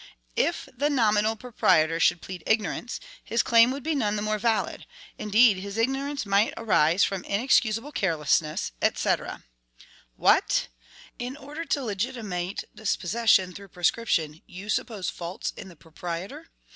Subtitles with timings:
[0.39, 4.87] "If the nominal proprietor should plead ignorance, his claim would be none the more valid.
[5.19, 9.43] Indeed, his ignorance might arise from inexcusable carelessness, etc."
[10.15, 10.69] What!
[11.19, 16.47] in order to legitimate dispossession through prescription, you suppose faults in the proprietor!